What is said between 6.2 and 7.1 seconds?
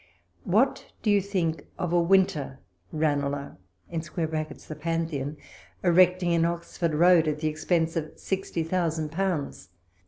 in Oxford